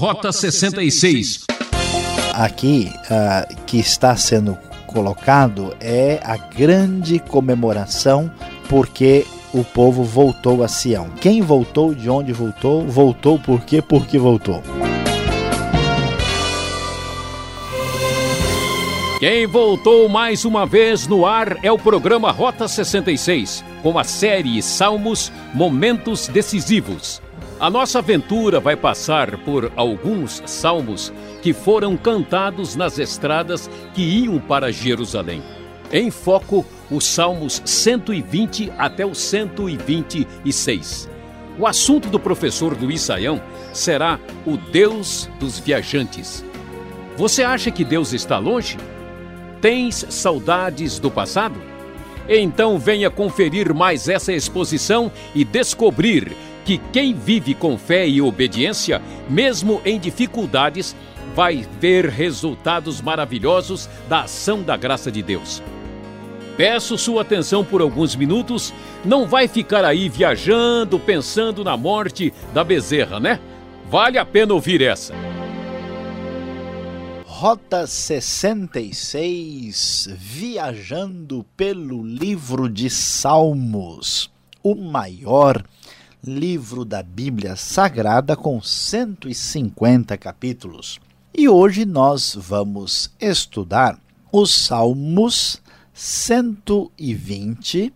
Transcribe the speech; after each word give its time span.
Rota 0.00 0.32
66. 0.32 1.44
Aqui, 2.32 2.90
uh, 3.04 3.64
que 3.66 3.76
está 3.76 4.16
sendo 4.16 4.56
colocado 4.86 5.76
é 5.78 6.18
a 6.24 6.38
grande 6.38 7.18
comemoração 7.18 8.32
porque 8.66 9.26
o 9.52 9.62
povo 9.62 10.02
voltou 10.02 10.64
a 10.64 10.68
Sião. 10.68 11.10
Quem 11.20 11.42
voltou, 11.42 11.94
de 11.94 12.08
onde 12.08 12.32
voltou, 12.32 12.86
voltou 12.86 13.38
por 13.38 13.60
quê? 13.60 13.82
Porque 13.82 14.18
voltou. 14.18 14.62
Quem 19.18 19.46
voltou 19.46 20.08
mais 20.08 20.46
uma 20.46 20.64
vez 20.64 21.06
no 21.06 21.26
ar 21.26 21.62
é 21.62 21.70
o 21.70 21.78
programa 21.78 22.30
Rota 22.30 22.66
66, 22.66 23.62
com 23.82 23.98
a 23.98 24.04
série 24.04 24.62
Salmos 24.62 25.30
Momentos 25.52 26.26
Decisivos. 26.26 27.20
A 27.60 27.68
nossa 27.68 27.98
aventura 27.98 28.58
vai 28.58 28.74
passar 28.74 29.36
por 29.44 29.70
alguns 29.76 30.42
salmos 30.46 31.12
que 31.42 31.52
foram 31.52 31.94
cantados 31.94 32.74
nas 32.74 32.98
estradas 32.98 33.68
que 33.92 34.00
iam 34.00 34.38
para 34.38 34.72
Jerusalém. 34.72 35.42
Em 35.92 36.10
foco, 36.10 36.64
os 36.90 37.04
salmos 37.04 37.60
120 37.62 38.72
até 38.78 39.04
o 39.04 39.14
126. 39.14 41.06
O 41.58 41.66
assunto 41.66 42.08
do 42.08 42.18
professor 42.18 42.74
Luiz 42.80 43.02
Saião 43.02 43.42
será 43.74 44.18
o 44.46 44.56
Deus 44.56 45.28
dos 45.38 45.58
viajantes. 45.58 46.42
Você 47.18 47.42
acha 47.42 47.70
que 47.70 47.84
Deus 47.84 48.14
está 48.14 48.38
longe? 48.38 48.78
Tens 49.60 50.06
saudades 50.08 50.98
do 50.98 51.10
passado? 51.10 51.60
Então 52.26 52.78
venha 52.78 53.10
conferir 53.10 53.74
mais 53.74 54.08
essa 54.08 54.32
exposição 54.32 55.12
e 55.34 55.44
descobrir 55.44 56.34
que 56.64 56.78
quem 56.92 57.14
vive 57.14 57.54
com 57.54 57.76
fé 57.76 58.06
e 58.06 58.20
obediência, 58.20 59.02
mesmo 59.28 59.80
em 59.84 59.98
dificuldades, 59.98 60.94
vai 61.34 61.66
ver 61.80 62.08
resultados 62.08 63.00
maravilhosos 63.00 63.88
da 64.08 64.22
ação 64.22 64.62
da 64.62 64.76
graça 64.76 65.10
de 65.10 65.22
Deus. 65.22 65.60
Peço 66.56 66.98
sua 66.98 67.22
atenção 67.22 67.64
por 67.64 67.80
alguns 67.80 68.14
minutos, 68.14 68.72
não 69.04 69.26
vai 69.26 69.48
ficar 69.48 69.84
aí 69.84 70.08
viajando, 70.08 70.96
pensando 70.98 71.64
na 71.64 71.76
morte 71.76 72.32
da 72.52 72.62
bezerra, 72.62 73.18
né? 73.18 73.40
Vale 73.88 74.18
a 74.18 74.26
pena 74.26 74.52
ouvir 74.52 74.82
essa. 74.82 75.14
Rota 77.24 77.86
66, 77.86 80.10
viajando 80.14 81.46
pelo 81.56 82.04
livro 82.04 82.68
de 82.68 82.90
Salmos, 82.90 84.30
o 84.62 84.74
maior 84.74 85.64
livro 86.24 86.84
da 86.84 87.02
Bíblia 87.02 87.56
Sagrada 87.56 88.36
com 88.36 88.60
150 88.60 90.16
capítulos. 90.18 91.00
E 91.32 91.48
hoje 91.48 91.86
nós 91.86 92.36
vamos 92.38 93.10
estudar 93.18 93.98
os 94.30 94.54
Salmos 94.54 95.62
120 95.94 97.90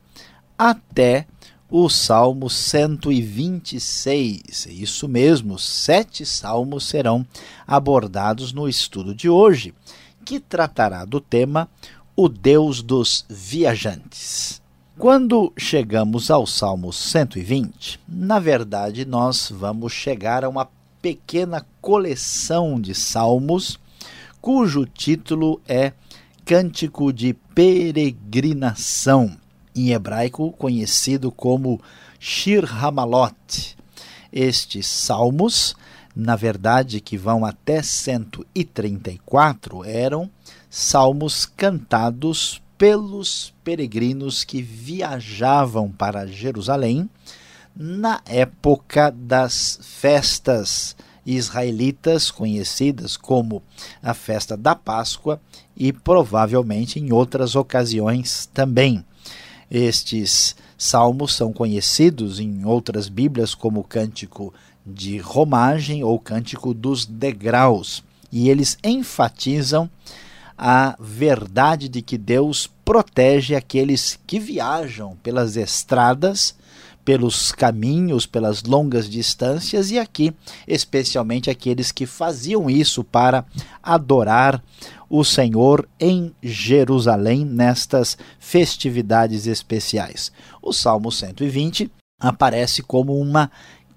até 0.56 1.26
o 1.70 1.86
Salmo 1.88 2.48
126. 2.48 4.68
Isso 4.70 5.08
mesmo, 5.08 5.58
sete 5.58 6.24
salmos 6.24 6.86
serão 6.86 7.26
abordados 7.66 8.52
no 8.52 8.68
estudo 8.68 9.12
de 9.14 9.28
hoje, 9.28 9.74
que 10.24 10.38
tratará 10.40 11.04
do 11.04 11.20
tema 11.20 11.68
O 12.14 12.28
Deus 12.28 12.80
dos 12.80 13.24
Viajantes. 13.28 14.62
Quando 14.96 15.52
chegamos 15.58 16.30
ao 16.30 16.46
Salmo 16.46 16.92
120, 16.92 17.98
na 18.06 18.38
verdade 18.38 19.04
nós 19.04 19.50
vamos 19.52 19.92
chegar 19.92 20.44
a 20.44 20.48
uma 20.48 20.68
pequena 21.02 21.66
coleção 21.80 22.80
de 22.80 22.94
salmos 22.94 23.76
cujo 24.40 24.86
título 24.86 25.60
é 25.66 25.92
Cântico 26.44 27.12
de 27.12 27.34
Peregrinação, 27.34 29.36
em 29.74 29.90
hebraico 29.90 30.52
conhecido 30.52 31.32
como 31.32 31.80
Shir 32.20 32.64
Hamalot. 32.64 33.76
Estes 34.32 34.86
salmos, 34.86 35.74
na 36.14 36.36
verdade 36.36 37.00
que 37.00 37.18
vão 37.18 37.44
até 37.44 37.82
134, 37.82 39.84
eram 39.84 40.30
salmos 40.70 41.44
cantados 41.44 42.62
pelos 42.76 43.52
peregrinos 43.62 44.44
que 44.44 44.60
viajavam 44.60 45.90
para 45.90 46.26
Jerusalém 46.26 47.08
na 47.74 48.20
época 48.26 49.10
das 49.10 49.78
festas 49.82 50.96
israelitas, 51.26 52.30
conhecidas 52.30 53.16
como 53.16 53.62
a 54.02 54.12
festa 54.12 54.56
da 54.56 54.74
Páscoa 54.74 55.40
e 55.76 55.92
provavelmente 55.92 57.00
em 57.00 57.12
outras 57.12 57.56
ocasiões 57.56 58.48
também. 58.52 59.04
Estes 59.70 60.54
salmos 60.76 61.34
são 61.34 61.52
conhecidos 61.52 62.38
em 62.38 62.64
outras 62.64 63.08
Bíblias 63.08 63.54
como 63.54 63.82
Cântico 63.82 64.52
de 64.86 65.18
Romagem 65.18 66.04
ou 66.04 66.18
Cântico 66.18 66.74
dos 66.74 67.06
Degraus, 67.06 68.04
e 68.30 68.50
eles 68.50 68.76
enfatizam 68.84 69.88
a 70.56 70.96
verdade 70.98 71.88
de 71.88 72.00
que 72.00 72.16
Deus 72.16 72.70
protege 72.84 73.54
aqueles 73.54 74.18
que 74.26 74.38
viajam 74.38 75.16
pelas 75.22 75.56
estradas, 75.56 76.54
pelos 77.04 77.52
caminhos, 77.52 78.24
pelas 78.24 78.62
longas 78.62 79.08
distâncias 79.08 79.90
e 79.90 79.98
aqui, 79.98 80.32
especialmente 80.66 81.50
aqueles 81.50 81.92
que 81.92 82.06
faziam 82.06 82.70
isso 82.70 83.04
para 83.04 83.44
adorar 83.82 84.62
o 85.08 85.22
Senhor 85.22 85.86
em 86.00 86.34
Jerusalém 86.42 87.44
nestas 87.44 88.16
festividades 88.38 89.46
especiais. 89.46 90.32
O 90.62 90.72
Salmo 90.72 91.12
120 91.12 91.90
aparece 92.18 92.82
como 92.82 93.18
uma 93.20 93.50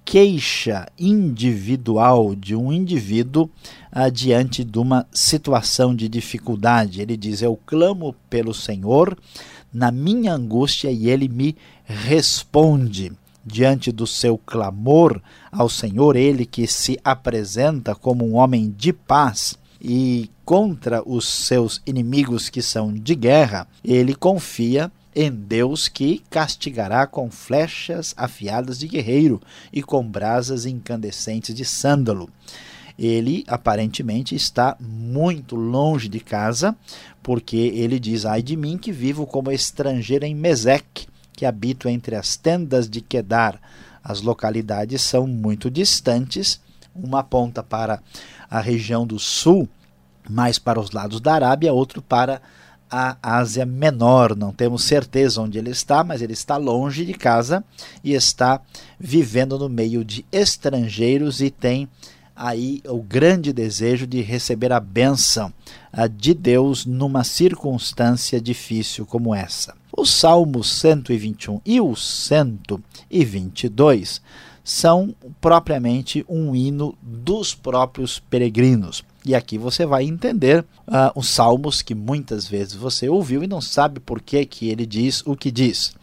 queixa 0.07 0.87
individual 0.97 2.33
de 2.33 2.55
um 2.55 2.71
indivíduo 2.71 3.49
ah, 3.91 4.07
diante 4.07 4.63
de 4.63 4.79
uma 4.79 5.05
situação 5.11 5.93
de 5.93 6.07
dificuldade. 6.07 7.01
Ele 7.01 7.17
diz: 7.17 7.41
Eu 7.41 7.59
clamo 7.65 8.15
pelo 8.29 8.53
Senhor 8.53 9.17
na 9.73 9.91
minha 9.91 10.33
angústia 10.33 10.89
e 10.89 11.09
ele 11.09 11.27
me 11.27 11.57
responde. 11.83 13.11
Diante 13.45 13.93
do 13.93 14.05
seu 14.05 14.37
clamor 14.37 15.21
ao 15.49 15.69
Senhor, 15.69 16.17
ele 16.17 16.45
que 16.45 16.67
se 16.67 16.99
apresenta 17.01 17.95
como 17.95 18.25
um 18.25 18.35
homem 18.35 18.73
de 18.77 18.91
paz 18.91 19.57
e 19.81 20.29
contra 20.43 21.01
os 21.05 21.25
seus 21.25 21.81
inimigos 21.85 22.49
que 22.49 22.61
são 22.61 22.93
de 22.93 23.15
guerra, 23.15 23.65
ele 23.83 24.13
confia 24.13 24.91
em 25.19 25.31
Deus 25.31 25.87
que 25.87 26.21
castigará 26.29 27.07
com 27.07 27.31
flechas 27.31 28.13
afiadas 28.15 28.77
de 28.77 28.87
guerreiro 28.87 29.41
e 29.73 29.81
com 29.81 30.07
brasas 30.07 30.67
incandescentes 30.67 31.55
de 31.55 31.65
sândalo. 31.65 32.29
Ele 32.99 33.43
aparentemente 33.47 34.35
está 34.35 34.77
muito 34.79 35.55
longe 35.55 36.07
de 36.07 36.19
casa, 36.19 36.75
porque 37.23 37.57
ele 37.57 37.99
diz: 37.99 38.25
Ai 38.25 38.43
de 38.43 38.55
mim 38.55 38.77
que 38.77 38.91
vivo 38.91 39.25
como 39.25 39.51
estrangeiro 39.51 40.23
em 40.23 40.35
Meseque, 40.35 41.07
que 41.33 41.47
habito 41.47 41.89
entre 41.89 42.15
as 42.15 42.37
tendas 42.37 42.87
de 42.87 43.01
Quedar. 43.01 43.59
As 44.03 44.21
localidades 44.21 45.01
são 45.01 45.25
muito 45.25 45.71
distantes, 45.71 46.61
uma 46.93 47.23
ponta 47.23 47.63
para 47.63 48.03
a 48.47 48.59
região 48.59 49.05
do 49.05 49.17
sul, 49.17 49.67
mais 50.29 50.59
para 50.59 50.79
os 50.79 50.91
lados 50.91 51.19
da 51.19 51.33
Arábia, 51.33 51.73
outro 51.73 52.03
para 52.03 52.39
a 52.89 53.17
Ásia 53.21 53.65
Menor. 53.65 54.35
Não 54.35 54.51
temos 54.51 54.83
certeza 54.83 55.41
onde 55.41 55.57
ele 55.57 55.71
está, 55.71 56.03
mas 56.03 56.21
ele 56.21 56.33
está 56.33 56.57
longe 56.57 57.05
de 57.05 57.13
casa 57.13 57.63
e 58.03 58.13
está 58.13 58.61
vivendo 58.99 59.57
no 59.57 59.69
meio 59.69 60.03
de 60.03 60.25
estrangeiros 60.31 61.41
e 61.41 61.49
tem 61.49 61.87
aí 62.35 62.83
o 62.85 63.01
grande 63.01 63.51
desejo 63.51 64.05
de 64.05 64.21
receber 64.21 64.71
a 64.71 64.79
bênção 64.79 65.51
de 66.15 66.35
Deus 66.35 66.85
numa 66.85 67.23
circunstância 67.23 68.39
difícil 68.39 69.03
como 69.05 69.33
essa. 69.33 69.75
O 69.91 70.05
Salmo 70.05 70.63
121 70.63 71.59
e 71.65 71.81
o 71.81 71.95
122 71.95 74.21
são 74.63 75.15
propriamente 75.41 76.23
um 76.29 76.55
hino 76.55 76.95
dos 77.01 77.55
próprios 77.55 78.19
peregrinos. 78.19 79.03
E 79.27 79.35
aqui 79.35 79.57
você 79.57 79.85
vai 79.85 80.05
entender 80.05 80.61
uh, 80.87 81.11
os 81.13 81.27
salmos 81.27 81.81
que 81.81 81.93
muitas 81.93 82.47
vezes 82.47 82.75
você 82.75 83.09
ouviu 83.09 83.43
e 83.43 83.47
não 83.47 83.59
sabe 83.59 83.99
por 83.99 84.21
que, 84.21 84.45
que 84.45 84.69
ele 84.69 84.85
diz 84.85 85.21
o 85.25 85.35
que 85.35 85.51
diz. 85.51 85.93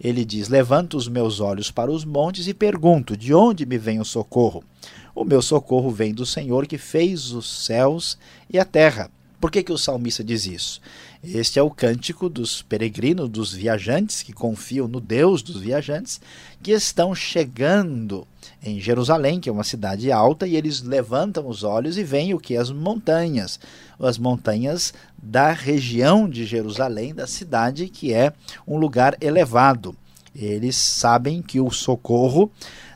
Ele 0.00 0.24
diz: 0.24 0.48
Levanto 0.48 0.96
os 0.96 1.06
meus 1.06 1.38
olhos 1.38 1.70
para 1.70 1.92
os 1.92 2.02
montes 2.02 2.48
e 2.48 2.54
pergunto: 2.54 3.14
De 3.14 3.34
onde 3.34 3.66
me 3.66 3.76
vem 3.76 4.00
o 4.00 4.06
socorro? 4.06 4.64
O 5.14 5.22
meu 5.22 5.42
socorro 5.42 5.90
vem 5.90 6.14
do 6.14 6.24
Senhor 6.24 6.66
que 6.66 6.78
fez 6.78 7.32
os 7.32 7.46
céus 7.46 8.16
e 8.48 8.58
a 8.58 8.64
terra. 8.64 9.10
Por 9.42 9.50
que, 9.50 9.64
que 9.64 9.72
o 9.72 9.76
salmista 9.76 10.22
diz 10.22 10.46
isso? 10.46 10.80
Este 11.20 11.58
é 11.58 11.62
o 11.62 11.68
cântico 11.68 12.28
dos 12.28 12.62
peregrinos, 12.62 13.28
dos 13.28 13.52
viajantes 13.52 14.22
que 14.22 14.32
confiam 14.32 14.86
no 14.86 15.00
Deus 15.00 15.42
dos 15.42 15.56
viajantes, 15.56 16.20
que 16.62 16.70
estão 16.70 17.12
chegando 17.12 18.24
em 18.62 18.78
Jerusalém, 18.78 19.40
que 19.40 19.48
é 19.48 19.52
uma 19.52 19.64
cidade 19.64 20.12
alta, 20.12 20.46
e 20.46 20.54
eles 20.54 20.80
levantam 20.80 21.48
os 21.48 21.64
olhos 21.64 21.98
e 21.98 22.04
veem 22.04 22.32
o 22.32 22.38
que? 22.38 22.56
As 22.56 22.70
montanhas. 22.70 23.58
As 23.98 24.16
montanhas 24.16 24.94
da 25.20 25.50
região 25.50 26.30
de 26.30 26.46
Jerusalém, 26.46 27.12
da 27.12 27.26
cidade, 27.26 27.88
que 27.88 28.14
é 28.14 28.32
um 28.64 28.76
lugar 28.78 29.16
elevado. 29.20 29.92
Eles 30.36 30.76
sabem 30.76 31.42
que 31.42 31.58
o 31.58 31.68
socorro 31.72 32.48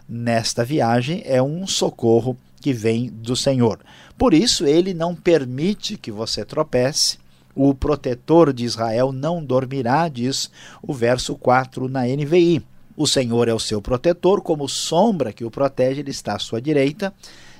nesta 0.08 0.64
viagem 0.64 1.24
é 1.26 1.42
um 1.42 1.66
socorro 1.66 2.36
que 2.60 2.72
vem 2.72 3.08
do 3.10 3.34
Senhor. 3.34 3.80
Por 4.18 4.32
isso, 4.32 4.66
ele 4.66 4.94
não 4.94 5.14
permite 5.14 5.96
que 5.96 6.10
você 6.10 6.44
tropece. 6.44 7.18
O 7.54 7.74
protetor 7.74 8.52
de 8.52 8.64
Israel 8.64 9.12
não 9.12 9.44
dormirá, 9.44 10.08
diz 10.08 10.50
o 10.82 10.92
verso 10.92 11.36
4 11.36 11.88
na 11.88 12.02
NVI. 12.06 12.62
O 12.96 13.06
Senhor 13.06 13.48
é 13.48 13.52
o 13.52 13.58
seu 13.58 13.80
protetor, 13.82 14.40
como 14.40 14.68
sombra 14.68 15.32
que 15.32 15.44
o 15.44 15.50
protege, 15.50 16.00
ele 16.00 16.10
está 16.10 16.34
à 16.34 16.38
sua 16.38 16.60
direita. 16.60 17.12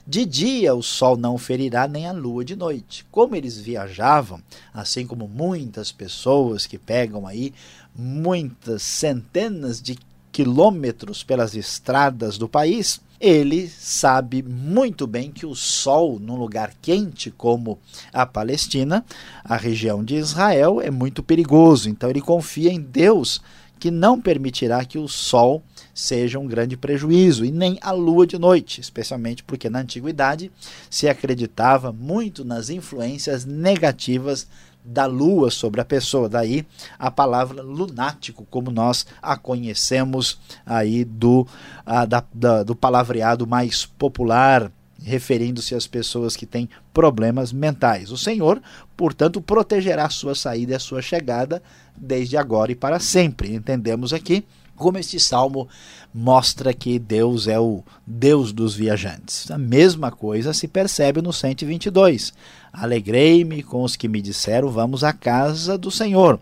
De 0.07 0.25
dia 0.25 0.75
o 0.75 0.83
sol 0.83 1.17
não 1.17 1.37
ferirá, 1.37 1.89
nem 1.89 2.07
a 2.07 2.13
lua 2.13 2.45
de 2.45 2.55
noite. 2.55 3.05
Como 3.11 3.35
eles 3.35 3.59
viajavam, 3.59 4.41
assim 4.73 5.07
como 5.07 5.27
muitas 5.27 5.91
pessoas 5.91 6.65
que 6.65 6.79
pegam 6.79 7.27
aí 7.27 7.53
muitas 7.95 8.83
centenas 8.83 9.83
de 9.83 9.99
quilômetros 10.31 11.25
pelas 11.25 11.55
estradas 11.55 12.39
do 12.39 12.49
país, 12.49 13.01
ele 13.21 13.69
sabe 13.69 14.43
muito 14.43 15.07
bem 15.07 15.31
que 15.31 15.47
o 15.47 15.55
sol, 15.55 16.19
num 16.19 16.37
lugar 16.37 16.73
quente 16.81 17.31
como 17.31 17.79
a 18.13 18.27
Palestina, 18.27 19.05
a 19.45 19.57
região 19.57 20.05
de 20.05 20.17
Israel, 20.17 20.81
é 20.81 20.91
muito 20.91 21.23
perigoso. 21.23 21.89
Então 21.89 22.11
ele 22.11 22.21
confia 22.21 22.71
em 22.71 22.81
Deus 22.81 23.41
que 23.79 23.91
não 23.91 24.21
permitirá 24.21 24.85
que 24.85 24.99
o 24.99 25.07
sol 25.07 25.63
seja 25.95 26.39
um 26.39 26.47
grande 26.47 26.77
prejuízo 26.77 27.45
e 27.45 27.51
nem 27.51 27.79
a 27.81 27.91
lua 27.91 28.27
de 28.27 28.39
noite, 28.39 28.81
especialmente 28.81 29.43
porque 29.43 29.69
na 29.69 29.81
antiguidade 29.81 30.51
se 30.91 31.09
acreditava 31.09 31.93
muito 31.93 32.45
nas 32.45 32.69
influências 32.71 33.45
negativas 33.45 34.47
da 34.87 35.07
lua 35.07 35.51
sobre 35.51 35.81
a 35.81 35.85
pessoa. 35.85 36.29
Daí 36.29 36.65
a 36.99 37.11
palavra 37.11 37.63
lunático, 37.63 38.47
como 38.49 38.71
nós 38.71 39.07
a 39.21 39.37
conhecemos 39.37 40.39
aí 40.65 41.05
do, 41.05 41.47
a, 41.85 42.05
da, 42.05 42.25
da, 42.33 42.63
do 42.63 42.77
palavreado 42.77 43.47
mais 43.47 43.85
popular, 43.85 44.71
referindo-se 45.03 45.75
às 45.75 45.87
pessoas 45.87 46.37
que 46.37 46.47
têm 46.47 46.69
problemas 46.95 47.53
mentais. 47.53 48.11
O 48.11 48.17
Senhor, 48.17 48.63
portanto, 48.97 49.41
protegerá 49.41 50.07
a 50.07 50.11
sua 50.11 50.35
saída 50.35 50.73
e 50.73 50.77
a 50.77 50.81
sua 50.81 51.03
chegada 51.03 51.63
desde 51.97 52.37
agora 52.37 52.73
e 52.73 52.75
para 52.75 52.99
sempre. 52.99 53.55
Entendemos 53.55 54.13
aqui 54.13 54.45
como 54.77 54.99
este 54.99 55.19
salmo 55.19 55.69
mostra 56.13 56.73
que 56.73 56.99
Deus 56.99 57.49
é 57.49 57.59
o 57.59 57.83
Deus 58.07 58.53
dos 58.53 58.75
viajantes. 58.75 59.51
A 59.51 59.59
mesma 59.59 60.11
coisa 60.11 60.53
se 60.53 60.69
percebe 60.69 61.23
no 61.23 61.33
122. 61.33 62.33
Alegrei-me 62.77 63.63
com 63.63 63.83
os 63.83 63.97
que 63.97 64.07
me 64.07 64.21
disseram: 64.21 64.69
Vamos 64.69 65.03
à 65.03 65.13
casa 65.13 65.79
do 65.79 65.91
Senhor. 65.91 66.39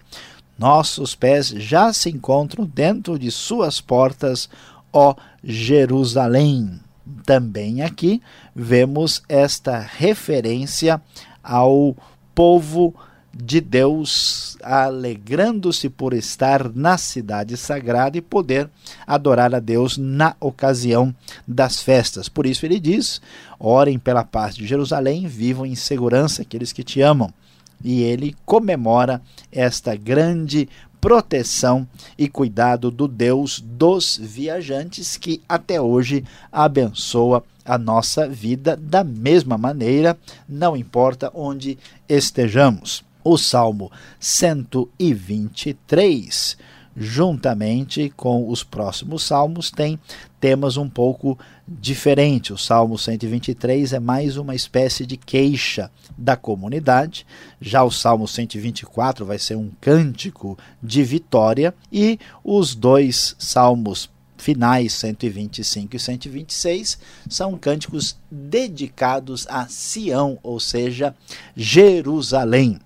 Nossos 0.59 1.15
pés 1.15 1.49
já 1.49 1.93
se 1.93 2.11
encontram 2.11 2.65
dentro 2.65 3.17
de 3.17 3.31
suas 3.31 3.81
portas, 3.81 4.49
ó 4.93 5.15
Jerusalém. 5.43 6.81
Também 7.25 7.83
aqui 7.83 8.21
vemos 8.55 9.23
esta 9.29 9.79
referência 9.79 11.01
ao 11.43 11.97
povo 12.35 12.95
de 13.37 13.61
Deus, 13.61 14.57
alegrando-se 14.63 15.89
por 15.89 16.15
estar 16.15 16.73
na 16.73 16.97
cidade 16.97 17.57
sagrada 17.57 18.17
e 18.17 18.21
poder 18.21 18.71
adorar 19.07 19.55
a 19.55 19.59
Deus 19.59 19.99
na 19.99 20.37
ocasião 20.39 21.15
das 21.47 21.83
festas. 21.83 22.29
Por 22.29 22.47
isso 22.47 22.65
ele 22.65 22.79
diz: 22.79 23.21
orem 23.59 23.99
pela 23.99 24.25
paz 24.25 24.55
de 24.55 24.67
Jerusalém, 24.67 25.27
vivam 25.27 25.67
em 25.67 25.75
segurança 25.75 26.43
aqueles 26.43 26.73
que 26.73 26.85
te 26.85 27.01
amam. 27.01 27.33
E 27.83 28.03
ele 28.03 28.37
comemora 28.47 29.21
esta 29.51 29.95
grande 29.97 30.69
proteção 31.01 31.87
e 32.17 32.29
cuidado 32.29 32.91
do 32.91 33.07
Deus 33.07 33.61
dos 33.61 34.17
viajantes 34.17 35.19
que 35.19 35.43
até 35.47 35.79
hoje 35.79 36.25
abençoa 36.51 37.45
a 37.63 37.77
nossa 37.77 38.29
vida 38.29 38.77
da 38.77 39.03
mesma 39.03 39.59
maneira, 39.59 40.17
não 40.49 40.77
importa 40.77 41.31
onde 41.35 41.77
estejamos 42.09 43.05
o 43.25 43.39
Salmo 43.39 43.91
123, 44.21 46.59
juntamente 46.97 48.13
com 48.15 48.49
os 48.49 48.63
próximos 48.63 49.25
salmos, 49.25 49.69
tem 49.71 49.99
temas 50.39 50.77
um 50.77 50.89
pouco 50.89 51.37
diferentes. 51.67 52.51
O 52.51 52.59
Salmo 52.59 52.99
123 52.99 53.95
é 53.95 53.99
mais 53.99 54.37
uma 54.37 54.55
espécie 54.55 55.07
de 55.07 55.17
queixa 55.17 55.91
da 56.17 56.37
comunidade, 56.37 57.27
já 57.61 57.83
o 57.83 57.91
Salmo 57.91 58.29
124 58.29 59.25
vai 59.25 59.39
ser 59.39 59.57
um 59.57 59.73
cântico 59.81 60.57
de 60.83 61.03
vitória, 61.03 61.75
e 61.91 62.19
os 62.45 62.75
dois 62.75 63.35
salmos 63.39 64.13
finais 64.37 64.93
125 64.93 65.97
e 65.97 65.99
126 65.99 66.99
são 67.31 67.57
cânticos 67.57 68.15
dedicados 68.31 69.47
a 69.49 69.67
Sião, 69.69 70.39
ou 70.43 70.61
seja, 70.61 71.17
Jerusalém. 71.57 72.79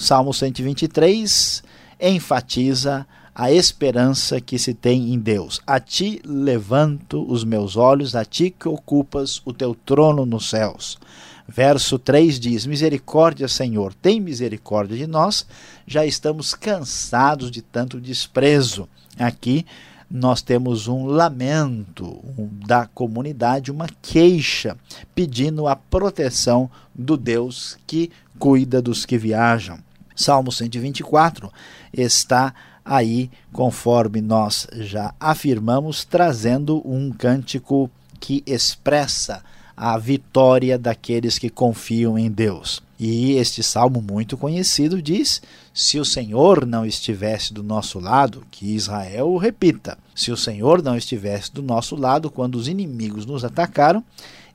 Salmo 0.00 0.32
123 0.32 1.60
enfatiza 2.00 3.04
a 3.34 3.50
esperança 3.50 4.40
que 4.40 4.56
se 4.56 4.72
tem 4.72 5.12
em 5.12 5.18
Deus. 5.18 5.60
A 5.66 5.80
ti 5.80 6.22
levanto 6.24 7.28
os 7.28 7.42
meus 7.42 7.74
olhos, 7.74 8.14
a 8.14 8.24
ti 8.24 8.54
que 8.56 8.68
ocupas 8.68 9.42
o 9.44 9.52
teu 9.52 9.74
trono 9.74 10.24
nos 10.24 10.48
céus. 10.48 11.00
Verso 11.48 11.98
3 11.98 12.38
diz: 12.38 12.64
Misericórdia, 12.64 13.48
Senhor, 13.48 13.92
tem 13.92 14.20
misericórdia 14.20 14.96
de 14.96 15.06
nós, 15.08 15.44
já 15.84 16.06
estamos 16.06 16.54
cansados 16.54 17.50
de 17.50 17.60
tanto 17.60 18.00
desprezo. 18.00 18.88
Aqui 19.18 19.66
nós 20.08 20.42
temos 20.42 20.86
um 20.86 21.06
lamento 21.06 22.20
da 22.64 22.86
comunidade, 22.86 23.72
uma 23.72 23.88
queixa, 24.00 24.76
pedindo 25.12 25.66
a 25.66 25.74
proteção 25.74 26.70
do 26.94 27.16
Deus 27.16 27.76
que 27.84 28.12
cuida 28.38 28.80
dos 28.80 29.04
que 29.04 29.18
viajam. 29.18 29.87
Salmo 30.18 30.50
124 30.50 31.48
está 31.92 32.52
aí, 32.84 33.30
conforme 33.52 34.20
nós 34.20 34.66
já 34.72 35.14
afirmamos, 35.20 36.04
trazendo 36.04 36.82
um 36.84 37.12
cântico 37.12 37.88
que 38.18 38.42
expressa 38.44 39.44
a 39.76 39.96
vitória 39.96 40.76
daqueles 40.76 41.38
que 41.38 41.48
confiam 41.48 42.18
em 42.18 42.28
Deus. 42.28 42.82
E 42.98 43.34
este 43.34 43.62
salmo 43.62 44.02
muito 44.02 44.36
conhecido 44.36 45.00
diz: 45.00 45.40
Se 45.72 46.00
o 46.00 46.04
Senhor 46.04 46.66
não 46.66 46.84
estivesse 46.84 47.54
do 47.54 47.62
nosso 47.62 48.00
lado, 48.00 48.42
que 48.50 48.74
Israel 48.74 49.28
o 49.28 49.38
repita, 49.38 49.96
se 50.16 50.32
o 50.32 50.36
Senhor 50.36 50.82
não 50.82 50.96
estivesse 50.96 51.54
do 51.54 51.62
nosso 51.62 51.94
lado 51.94 52.28
quando 52.28 52.56
os 52.56 52.66
inimigos 52.66 53.24
nos 53.24 53.44
atacaram, 53.44 54.02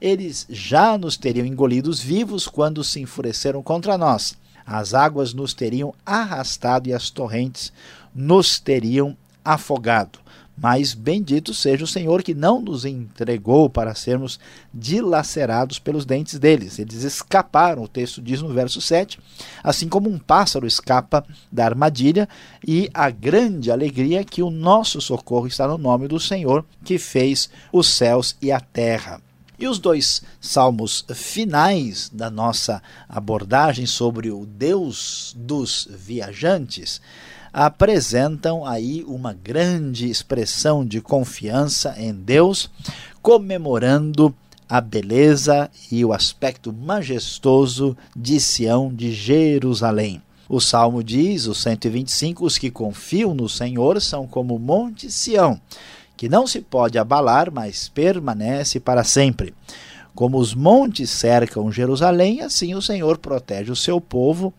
eles 0.01 0.45
já 0.49 0.97
nos 0.97 1.15
teriam 1.15 1.47
engolidos 1.47 2.01
vivos 2.01 2.49
quando 2.49 2.83
se 2.83 2.99
enfureceram 2.99 3.63
contra 3.63 3.97
nós 3.97 4.35
as 4.65 4.93
águas 4.93 5.33
nos 5.33 5.53
teriam 5.53 5.93
arrastado 6.05 6.89
e 6.89 6.93
as 6.93 7.09
torrentes 7.09 7.71
nos 8.13 8.59
teriam 8.59 9.15
afogado. 9.43 10.23
Mas 10.55 10.93
bendito 10.93 11.51
seja 11.53 11.83
o 11.83 11.87
Senhor 11.87 12.21
que 12.21 12.35
não 12.35 12.61
nos 12.61 12.85
entregou 12.85 13.69
para 13.69 13.95
sermos 13.95 14.39
dilacerados 14.71 15.79
pelos 15.79 16.05
dentes 16.05 16.37
deles. 16.37 16.77
Eles 16.77 17.03
escaparam, 17.03 17.83
o 17.83 17.87
texto 17.87 18.21
diz 18.21 18.39
no 18.41 18.53
verso 18.53 18.79
7, 18.79 19.19
assim 19.63 19.89
como 19.89 20.09
um 20.09 20.19
pássaro 20.19 20.67
escapa 20.67 21.25
da 21.51 21.65
armadilha, 21.65 22.29
e 22.65 22.87
a 22.93 23.09
grande 23.09 23.71
alegria 23.71 24.21
é 24.21 24.23
que 24.23 24.43
o 24.43 24.51
nosso 24.51 25.01
socorro 25.01 25.47
está 25.47 25.67
no 25.67 25.77
nome 25.77 26.07
do 26.07 26.19
Senhor 26.19 26.63
que 26.83 26.99
fez 26.99 27.49
os 27.71 27.87
céus 27.87 28.37
e 28.39 28.51
a 28.51 28.59
terra. 28.59 29.19
E 29.63 29.67
os 29.67 29.79
dois 29.79 30.21
salmos 30.41 31.05
finais 31.15 32.11
da 32.13 32.29
nossa 32.29 32.83
abordagem 33.07 33.85
sobre 33.85 34.29
o 34.29 34.45
Deus 34.45 35.33
dos 35.37 35.87
viajantes 35.89 36.99
apresentam 37.53 38.65
aí 38.65 39.05
uma 39.07 39.31
grande 39.31 40.09
expressão 40.09 40.85
de 40.85 40.99
confiança 40.99 41.95
em 41.97 42.13
Deus, 42.13 42.69
comemorando 43.21 44.35
a 44.67 44.81
beleza 44.81 45.71
e 45.89 46.03
o 46.03 46.11
aspecto 46.11 46.73
majestoso 46.73 47.95
de 48.13 48.41
Sião 48.41 48.93
de 48.93 49.13
Jerusalém. 49.13 50.21
O 50.49 50.59
salmo 50.59 51.01
diz, 51.01 51.47
o 51.47 51.55
125, 51.55 52.45
os 52.45 52.57
que 52.57 52.69
confiam 52.69 53.33
no 53.33 53.47
Senhor 53.47 54.01
são 54.01 54.27
como 54.27 54.57
o 54.57 54.59
monte 54.59 55.09
Sião, 55.09 55.57
que 56.15 56.29
não 56.29 56.45
se 56.47 56.61
pode 56.61 56.97
abalar, 56.97 57.51
mas 57.51 57.89
permanece 57.89 58.79
para 58.79 59.03
sempre. 59.03 59.53
Como 60.15 60.37
os 60.37 60.53
montes 60.53 61.09
cercam 61.09 61.71
Jerusalém, 61.71 62.41
assim 62.41 62.75
o 62.75 62.81
Senhor 62.81 63.17
protege 63.17 63.71
o 63.71 63.75
seu 63.75 63.99
povo 63.99 64.53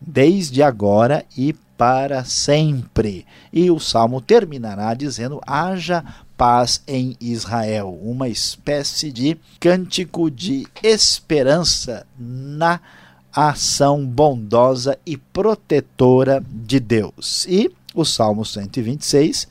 desde 0.00 0.62
agora 0.62 1.24
e 1.36 1.52
para 1.76 2.24
sempre. 2.24 3.26
E 3.52 3.70
o 3.70 3.80
salmo 3.80 4.20
terminará 4.20 4.94
dizendo: 4.94 5.40
haja 5.46 6.04
paz 6.36 6.82
em 6.86 7.16
Israel, 7.20 7.98
uma 8.02 8.28
espécie 8.28 9.10
de 9.10 9.36
cântico 9.58 10.30
de 10.30 10.66
esperança 10.82 12.06
na 12.18 12.80
ação 13.32 14.04
bondosa 14.06 14.98
e 15.04 15.16
protetora 15.16 16.42
de 16.50 16.80
Deus. 16.80 17.46
E 17.48 17.70
o 17.94 18.04
Salmo 18.04 18.44
126, 18.44 19.48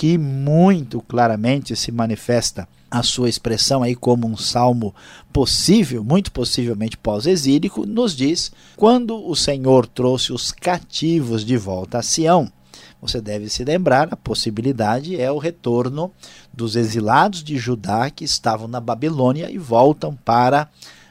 que 0.00 0.16
muito 0.16 1.02
claramente 1.02 1.76
se 1.76 1.92
manifesta 1.92 2.66
a 2.90 3.02
sua 3.02 3.28
expressão 3.28 3.82
aí 3.82 3.94
como 3.94 4.26
um 4.26 4.34
salmo 4.34 4.94
possível, 5.30 6.02
muito 6.02 6.32
possivelmente 6.32 6.96
pós-exílico, 6.96 7.84
nos 7.84 8.16
diz: 8.16 8.50
quando 8.76 9.14
o 9.28 9.36
Senhor 9.36 9.86
trouxe 9.86 10.32
os 10.32 10.52
cativos 10.52 11.44
de 11.44 11.54
volta 11.58 11.98
a 11.98 12.02
Sião, 12.02 12.50
você 12.98 13.20
deve 13.20 13.50
se 13.50 13.62
lembrar, 13.62 14.08
a 14.10 14.16
possibilidade 14.16 15.20
é 15.20 15.30
o 15.30 15.36
retorno 15.36 16.10
dos 16.50 16.76
exilados 16.76 17.44
de 17.44 17.58
Judá 17.58 18.08
que 18.08 18.24
estavam 18.24 18.66
na 18.66 18.80
Babilônia 18.80 19.50
e 19.50 19.58
voltam 19.58 20.16
para 20.24 20.66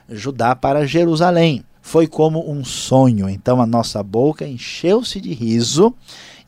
Judá, 0.10 0.56
para 0.56 0.88
Jerusalém. 0.88 1.64
Foi 1.80 2.08
como 2.08 2.52
um 2.52 2.66
sonho, 2.66 3.30
então 3.30 3.62
a 3.62 3.68
nossa 3.68 4.02
boca 4.02 4.48
encheu-se 4.48 5.22
de 5.22 5.32
riso 5.32 5.94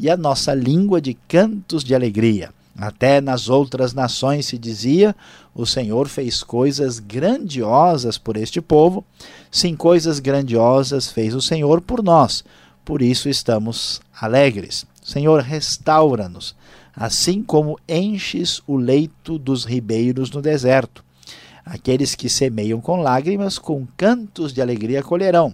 e 0.01 0.09
a 0.09 0.17
nossa 0.17 0.55
língua 0.55 0.99
de 0.99 1.13
cantos 1.13 1.83
de 1.83 1.93
alegria. 1.93 2.49
Até 2.75 3.21
nas 3.21 3.47
outras 3.47 3.93
nações 3.93 4.47
se 4.47 4.57
dizia: 4.57 5.15
o 5.53 5.63
Senhor 5.63 6.07
fez 6.07 6.41
coisas 6.41 6.97
grandiosas 6.97 8.17
por 8.17 8.35
este 8.35 8.59
povo. 8.59 9.05
Sim, 9.51 9.75
coisas 9.75 10.19
grandiosas 10.19 11.11
fez 11.11 11.35
o 11.35 11.41
Senhor 11.41 11.81
por 11.81 12.01
nós. 12.01 12.43
Por 12.83 13.03
isso 13.03 13.29
estamos 13.29 14.01
alegres. 14.19 14.85
Senhor, 15.03 15.41
restaura-nos, 15.41 16.55
assim 16.95 17.43
como 17.43 17.79
enches 17.87 18.59
o 18.65 18.77
leito 18.77 19.37
dos 19.37 19.65
ribeiros 19.65 20.31
no 20.31 20.41
deserto. 20.41 21.03
Aqueles 21.63 22.15
que 22.15 22.27
semeiam 22.27 22.81
com 22.81 23.01
lágrimas, 23.01 23.59
com 23.59 23.85
cantos 23.95 24.51
de 24.51 24.61
alegria 24.61 25.03
colherão. 25.03 25.53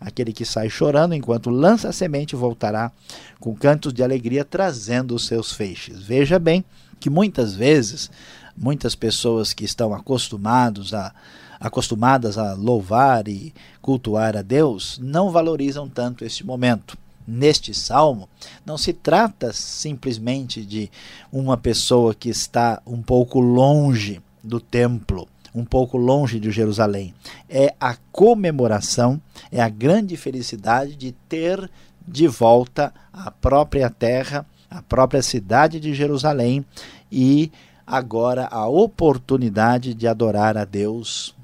Aquele 0.00 0.32
que 0.32 0.44
sai 0.44 0.68
chorando 0.68 1.14
enquanto 1.14 1.50
lança 1.50 1.88
a 1.88 1.92
semente 1.92 2.36
voltará 2.36 2.92
com 3.40 3.54
cantos 3.54 3.92
de 3.92 4.02
alegria 4.02 4.44
trazendo 4.44 5.14
os 5.14 5.26
seus 5.26 5.52
feixes. 5.52 6.00
Veja 6.00 6.38
bem 6.38 6.64
que 7.00 7.10
muitas 7.10 7.54
vezes, 7.54 8.10
muitas 8.56 8.94
pessoas 8.94 9.52
que 9.52 9.64
estão 9.64 9.94
acostumados 9.94 10.94
a 10.94 11.12
acostumadas 11.58 12.36
a 12.36 12.52
louvar 12.52 13.28
e 13.28 13.52
cultuar 13.80 14.36
a 14.36 14.42
Deus, 14.42 14.98
não 15.02 15.30
valorizam 15.30 15.88
tanto 15.88 16.24
este 16.24 16.44
momento 16.44 16.98
neste 17.26 17.74
salmo, 17.74 18.28
não 18.64 18.78
se 18.78 18.92
trata 18.92 19.52
simplesmente 19.52 20.64
de 20.64 20.90
uma 21.32 21.56
pessoa 21.56 22.14
que 22.14 22.28
está 22.28 22.80
um 22.86 23.02
pouco 23.02 23.40
longe 23.40 24.20
do 24.44 24.60
templo, 24.60 25.26
um 25.56 25.64
pouco 25.64 25.96
longe 25.96 26.38
de 26.38 26.50
Jerusalém. 26.50 27.14
É 27.48 27.74
a 27.80 27.96
comemoração, 28.12 29.20
é 29.50 29.62
a 29.62 29.70
grande 29.70 30.16
felicidade 30.16 30.94
de 30.94 31.12
ter 31.12 31.70
de 32.06 32.28
volta 32.28 32.92
a 33.10 33.30
própria 33.30 33.88
terra, 33.88 34.46
a 34.70 34.82
própria 34.82 35.22
cidade 35.22 35.80
de 35.80 35.94
Jerusalém 35.94 36.64
e 37.10 37.50
agora 37.86 38.46
a 38.50 38.68
oportunidade 38.68 39.94
de 39.94 40.06
adorar 40.06 40.58
a 40.58 40.64
Deus 40.64 41.34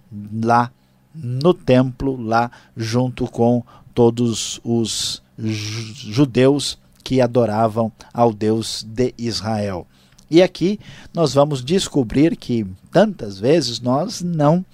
lá 0.42 0.70
no 1.14 1.54
templo, 1.54 2.20
lá 2.20 2.50
junto 2.76 3.26
com 3.26 3.62
todos 3.94 4.60
os 4.62 5.22
judeus 5.38 6.78
que 7.02 7.20
adoravam 7.20 7.90
ao 8.12 8.32
Deus 8.32 8.84
de 8.86 9.14
Israel. 9.16 9.86
E 10.32 10.40
aqui 10.40 10.80
nós 11.12 11.34
vamos 11.34 11.62
descobrir 11.62 12.38
que 12.38 12.66
tantas 12.90 13.38
vezes 13.38 13.80
nós 13.80 14.22
não 14.22 14.64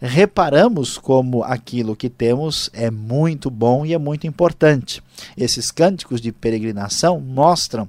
reparamos 0.00 0.98
como 0.98 1.44
aquilo 1.44 1.94
que 1.94 2.10
temos 2.10 2.68
é 2.72 2.90
muito 2.90 3.48
bom 3.48 3.86
e 3.86 3.94
é 3.94 3.98
muito 3.98 4.26
importante. 4.26 5.00
Esses 5.36 5.70
cânticos 5.70 6.20
de 6.20 6.32
peregrinação 6.32 7.20
mostram 7.20 7.88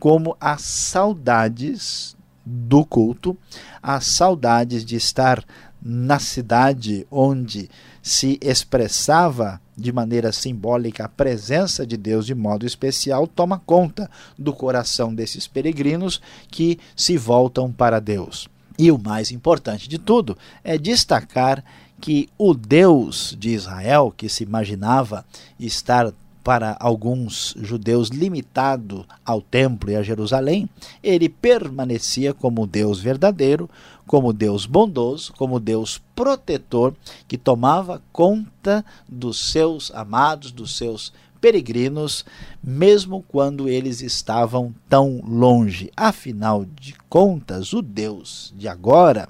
como 0.00 0.34
as 0.40 0.62
saudades 0.62 2.16
do 2.42 2.86
culto, 2.86 3.36
as 3.82 4.06
saudades 4.06 4.82
de 4.82 4.96
estar 4.96 5.44
na 5.82 6.18
cidade 6.18 7.06
onde 7.10 7.68
se 8.02 8.38
expressava 8.42 9.60
de 9.76 9.92
maneira 9.92 10.32
simbólica 10.32 11.04
a 11.04 11.08
presença 11.08 11.86
de 11.86 11.96
Deus 11.96 12.26
de 12.26 12.34
modo 12.34 12.66
especial, 12.66 13.26
toma 13.26 13.62
conta 13.64 14.10
do 14.38 14.52
coração 14.52 15.14
desses 15.14 15.46
peregrinos 15.46 16.20
que 16.50 16.78
se 16.96 17.16
voltam 17.16 17.70
para 17.70 18.00
Deus. 18.00 18.48
E 18.78 18.90
o 18.90 18.98
mais 18.98 19.30
importante 19.30 19.88
de 19.88 19.98
tudo 19.98 20.36
é 20.64 20.76
destacar 20.76 21.64
que 22.00 22.28
o 22.36 22.52
Deus 22.52 23.36
de 23.38 23.50
Israel, 23.50 24.12
que 24.14 24.28
se 24.28 24.42
imaginava 24.42 25.24
estar 25.58 26.12
para 26.42 26.76
alguns 26.80 27.54
judeus 27.60 28.08
limitado 28.08 29.06
ao 29.24 29.40
templo 29.40 29.90
e 29.90 29.96
a 29.96 30.02
Jerusalém, 30.02 30.68
ele 31.02 31.28
permanecia 31.28 32.34
como 32.34 32.66
Deus 32.66 32.98
verdadeiro, 32.98 33.70
como 34.06 34.32
Deus 34.32 34.66
bondoso, 34.66 35.32
como 35.34 35.60
Deus 35.60 36.00
protetor, 36.14 36.94
que 37.26 37.38
tomava 37.38 38.02
conta 38.12 38.84
dos 39.08 39.50
seus 39.50 39.90
amados, 39.92 40.52
dos 40.52 40.76
seus 40.76 41.12
peregrinos, 41.40 42.24
mesmo 42.62 43.24
quando 43.26 43.68
eles 43.68 44.00
estavam 44.00 44.72
tão 44.88 45.20
longe. 45.26 45.90
Afinal 45.96 46.64
de 46.64 46.94
contas, 47.08 47.72
o 47.72 47.82
Deus 47.82 48.54
de 48.56 48.68
agora 48.68 49.28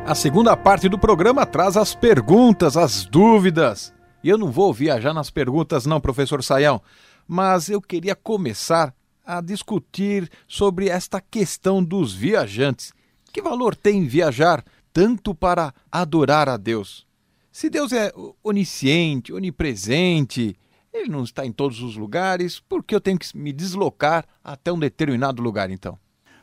A 0.05 0.15
segunda 0.15 0.57
parte 0.57 0.89
do 0.89 0.97
programa 0.97 1.45
traz 1.45 1.77
as 1.77 1.95
perguntas, 1.95 2.75
as 2.75 3.05
dúvidas. 3.05 3.93
E 4.23 4.29
eu 4.29 4.37
não 4.37 4.51
vou 4.51 4.73
viajar 4.73 5.13
nas 5.13 5.29
perguntas, 5.29 5.85
não, 5.85 6.01
professor 6.01 6.43
Saião, 6.43 6.81
mas 7.27 7.69
eu 7.69 7.81
queria 7.81 8.15
começar 8.15 8.93
a 9.25 9.41
discutir 9.41 10.29
sobre 10.47 10.89
esta 10.89 11.21
questão 11.21 11.83
dos 11.83 12.13
viajantes. 12.13 12.91
Que 13.31 13.41
valor 13.41 13.75
tem 13.75 14.07
viajar 14.07 14.63
tanto 14.91 15.35
para 15.35 15.73
adorar 15.91 16.49
a 16.49 16.57
Deus? 16.57 17.05
Se 17.51 17.69
Deus 17.69 17.93
é 17.93 18.11
onisciente, 18.43 19.31
onipresente, 19.31 20.55
ele 20.93 21.09
não 21.09 21.23
está 21.23 21.45
em 21.45 21.51
todos 21.51 21.81
os 21.81 21.95
lugares, 21.95 22.59
por 22.59 22.83
que 22.83 22.95
eu 22.95 23.01
tenho 23.01 23.19
que 23.19 23.37
me 23.37 23.53
deslocar 23.53 24.25
até 24.43 24.71
um 24.71 24.79
determinado 24.79 25.41
lugar 25.41 25.69
então? 25.69 25.97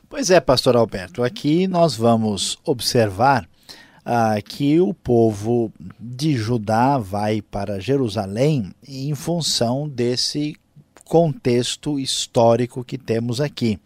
Pois 0.09 0.31
é, 0.31 0.39
pastor 0.39 0.77
Alberto, 0.77 1.21
aqui 1.21 1.67
nós 1.67 1.95
vamos 1.95 2.57
observar 2.63 3.47
ah, 4.09 4.41
que 4.41 4.79
o 4.79 4.93
povo 4.93 5.69
de 5.99 6.33
Judá 6.37 6.97
vai 6.97 7.41
para 7.41 7.77
Jerusalém 7.77 8.71
em 8.87 9.13
função 9.13 9.85
desse 9.85 10.55
contexto 11.03 11.99
histórico 11.99 12.85
que 12.85 12.97
temos 12.97 13.41
aqui. 13.41 13.77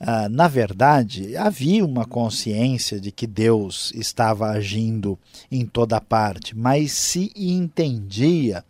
Ah, 0.00 0.26
na 0.30 0.48
verdade, 0.48 1.36
havia 1.36 1.84
uma 1.84 2.06
consciência 2.06 2.98
de 2.98 3.12
que 3.12 3.26
Deus 3.26 3.92
estava 3.94 4.48
agindo 4.48 5.18
em 5.52 5.66
toda 5.66 6.00
parte, 6.00 6.56
mas 6.56 6.92
se 6.92 7.30
entendia 7.36 8.64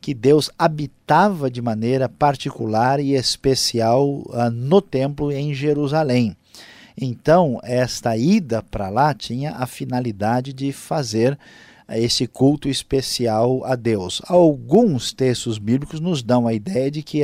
que 0.00 0.12
Deus 0.12 0.50
habitava 0.58 1.48
de 1.48 1.62
maneira 1.62 2.08
particular 2.08 2.98
e 2.98 3.14
especial 3.14 4.28
ah, 4.32 4.50
no 4.50 4.82
templo 4.82 5.30
em 5.30 5.54
Jerusalém. 5.54 6.36
Então, 6.96 7.60
esta 7.62 8.16
ida 8.16 8.62
para 8.62 8.88
lá 8.88 9.14
tinha 9.14 9.52
a 9.52 9.66
finalidade 9.66 10.52
de 10.52 10.72
fazer 10.72 11.38
esse 11.88 12.26
culto 12.26 12.68
especial 12.68 13.64
a 13.64 13.74
Deus. 13.74 14.22
Alguns 14.26 15.12
textos 15.12 15.58
bíblicos 15.58 16.00
nos 16.00 16.22
dão 16.22 16.46
a 16.46 16.54
ideia 16.54 16.90
de 16.90 17.02
que 17.02 17.22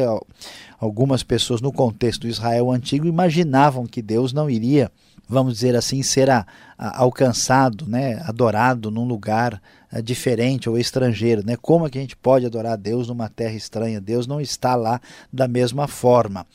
algumas 0.78 1.22
pessoas 1.22 1.60
no 1.60 1.72
contexto 1.72 2.22
do 2.22 2.28
Israel 2.28 2.70
antigo 2.70 3.06
imaginavam 3.06 3.86
que 3.86 4.02
Deus 4.02 4.32
não 4.32 4.50
iria, 4.50 4.90
vamos 5.28 5.54
dizer 5.54 5.74
assim, 5.76 6.02
ser 6.02 6.30
a, 6.30 6.46
a, 6.78 7.00
alcançado, 7.00 7.86
né, 7.86 8.22
adorado 8.24 8.90
num 8.90 9.04
lugar 9.04 9.60
a, 9.90 10.00
diferente 10.00 10.68
ou 10.68 10.78
estrangeiro. 10.78 11.44
Né? 11.44 11.56
Como 11.56 11.86
é 11.86 11.90
que 11.90 11.98
a 11.98 12.00
gente 12.00 12.16
pode 12.16 12.46
adorar 12.46 12.76
Deus 12.76 13.08
numa 13.08 13.28
terra 13.28 13.54
estranha? 13.54 14.00
Deus 14.00 14.26
não 14.26 14.40
está 14.40 14.74
lá 14.74 15.00
da 15.32 15.48
mesma 15.48 15.88
forma. 15.88 16.46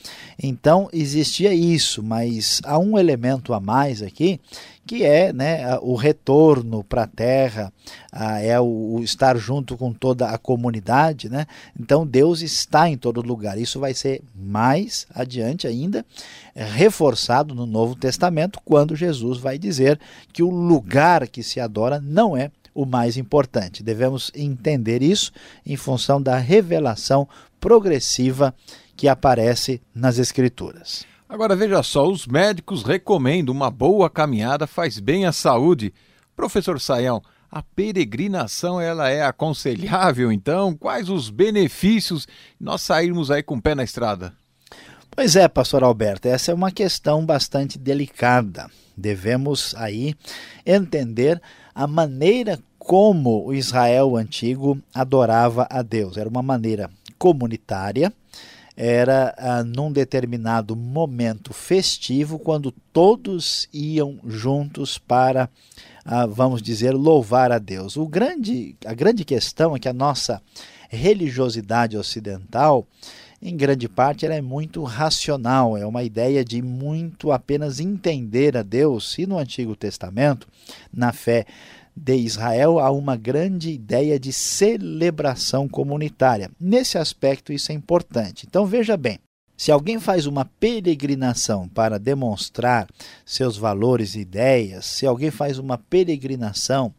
Então 0.42 0.90
existia 0.94 1.54
isso, 1.54 2.02
mas 2.02 2.62
há 2.64 2.78
um 2.78 2.98
elemento 2.98 3.54
a 3.54 3.60
mais 3.60 4.02
aqui 4.02 4.40
que 4.86 5.06
é 5.06 5.32
né, 5.32 5.78
o 5.82 5.96
retorno 5.96 6.84
para 6.84 7.04
a 7.04 7.08
terra, 7.08 7.72
é 8.42 8.60
o, 8.60 9.00
estar 9.04 9.38
junto 9.38 9.78
com 9.78 9.94
toda 9.94 10.28
a 10.28 10.38
comunidade. 10.38 11.30
Né? 11.30 11.46
Então 11.80 12.06
Deus 12.06 12.42
está 12.42 12.90
em 12.90 12.98
todo 12.98 13.22
lugar. 13.22 13.58
Isso 13.58 13.80
vai 13.80 13.94
ser 13.94 14.22
mais 14.52 15.08
adiante 15.16 15.66
ainda 15.66 16.06
reforçado 16.54 17.56
no 17.56 17.66
Novo 17.66 17.96
Testamento, 17.96 18.60
quando 18.66 18.96
Jesus 18.96 19.38
vai 19.38 19.58
dizer 19.58 20.00
que 20.34 20.44
o 20.44 20.50
lugar 20.50 21.28
que 21.28 21.42
se 21.42 21.60
adora 21.60 22.02
não 22.02 22.36
é 22.36 22.52
o 22.74 22.86
mais 22.86 23.18
importante. 23.18 23.84
Devemos 23.84 24.32
entender 24.36 25.02
isso 25.02 25.32
em 25.66 25.76
função 25.76 26.22
da 26.22 26.38
revelação 26.38 27.28
progressiva 27.60 28.54
que 28.96 29.08
aparece 29.08 29.82
nas 29.96 30.18
Escrituras. 30.18 31.06
Agora 31.28 31.56
veja 31.56 31.82
só, 31.82 32.10
os 32.10 32.28
médicos 32.28 32.84
recomendam 32.84 33.56
uma 33.56 33.72
boa 33.72 34.10
caminhada 34.10 34.68
faz 34.68 35.00
bem 35.00 35.26
à 35.26 35.32
saúde. 35.32 35.94
Professor 36.36 36.80
Saião, 36.80 37.22
a 37.50 37.62
peregrinação 37.62 38.80
ela 38.80 39.10
é 39.10 39.24
aconselhável 39.24 40.32
então? 40.32 40.76
Quais 40.76 41.10
os 41.10 41.30
benefícios 41.30 42.28
nós 42.60 42.82
sairmos 42.82 43.30
aí 43.30 43.44
com 43.44 43.56
o 43.56 43.62
pé 43.62 43.76
na 43.76 43.84
estrada? 43.84 44.34
Pois 45.14 45.36
é, 45.36 45.46
pastor 45.48 45.84
Alberto, 45.84 46.30
essa 46.30 46.52
é 46.52 46.56
uma 46.56 46.72
questão 46.72 47.26
bastante 47.26 47.78
delicada. 47.78 48.72
Devemos 48.96 49.76
aí 49.76 50.16
entender 50.66 51.40
a 51.76 51.86
maneira 51.86 52.58
como 52.80 53.46
o 53.46 53.54
Israel 53.54 54.16
antigo 54.16 54.82
adorava 54.94 55.68
a 55.70 55.82
Deus. 55.82 56.16
Era 56.16 56.30
uma 56.30 56.42
maneira 56.42 56.90
comunitária, 57.20 58.12
era 58.76 59.36
ah, 59.38 59.64
num 59.66 59.92
determinado 59.92 60.78
momento 60.78 61.54
festivo, 61.54 62.40
quando 62.40 62.72
todos 62.94 63.68
iam 63.74 64.18
juntos 64.26 64.98
para, 64.98 65.50
ah, 66.06 66.26
vamos 66.26 66.62
dizer, 66.62 66.92
louvar 66.92 67.52
a 67.52 67.60
Deus. 67.60 67.98
O 67.98 68.08
grande, 68.08 68.78
a 68.86 68.94
grande 68.94 69.26
questão 69.26 69.76
é 69.76 69.80
que 69.80 69.90
a 69.90 69.94
nossa 69.94 70.42
religiosidade 70.90 71.98
ocidental 71.98 72.88
em 73.42 73.58
grande 73.58 73.90
parte, 73.90 74.26
ela 74.26 74.36
é 74.36 74.42
muito 74.42 74.84
racional, 74.84 75.76
é 75.76 75.86
uma 75.86 76.04
ideia 76.04 76.46
de 76.46 76.62
muito 76.62 77.32
apenas 77.32 77.80
entender 77.80 78.56
a 78.56 78.62
Deus. 78.62 79.18
E 79.18 79.26
no 79.26 79.40
Antigo 79.40 79.76
Testamento, 79.76 80.48
na 80.94 81.12
fé 81.12 81.46
de 81.96 82.16
Israel, 82.16 82.78
há 82.78 82.92
uma 82.92 83.18
grande 83.18 83.72
ideia 83.72 84.20
de 84.20 84.32
celebração 84.32 85.68
comunitária. 85.68 86.52
Nesse 86.60 86.98
aspecto, 87.00 87.52
isso 87.52 87.72
é 87.72 87.76
importante. 87.76 88.46
Então, 88.48 88.66
veja 88.66 88.96
bem. 88.96 89.20
Se 89.58 89.72
alguém 89.72 90.00
faz 90.00 90.26
uma 90.26 90.44
peregrinação 90.44 91.68
para 91.68 92.00
demonstrar 92.00 92.88
seus 93.24 93.58
valores 93.58 94.16
e 94.16 94.22
ideias, 94.22 94.88
se 94.88 95.06
alguém 95.06 95.30
faz 95.30 95.60
uma 95.60 95.78
peregrinação 95.78 96.92